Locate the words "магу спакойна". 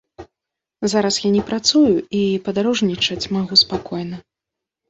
3.37-4.17